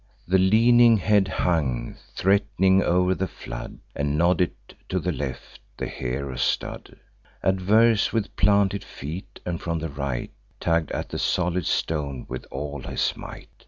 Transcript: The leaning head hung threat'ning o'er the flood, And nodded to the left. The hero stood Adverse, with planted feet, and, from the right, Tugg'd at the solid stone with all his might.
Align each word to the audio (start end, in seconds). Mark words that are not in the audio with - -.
The 0.27 0.39
leaning 0.39 0.97
head 0.97 1.27
hung 1.27 1.95
threat'ning 2.15 2.81
o'er 2.81 3.13
the 3.13 3.27
flood, 3.27 3.77
And 3.95 4.17
nodded 4.17 4.53
to 4.89 4.99
the 4.99 5.11
left. 5.11 5.59
The 5.77 5.85
hero 5.85 6.37
stood 6.37 6.97
Adverse, 7.43 8.11
with 8.11 8.35
planted 8.35 8.83
feet, 8.83 9.39
and, 9.45 9.61
from 9.61 9.77
the 9.77 9.89
right, 9.89 10.31
Tugg'd 10.59 10.89
at 10.91 11.09
the 11.09 11.19
solid 11.19 11.67
stone 11.67 12.25
with 12.27 12.47
all 12.49 12.81
his 12.81 13.15
might. 13.15 13.49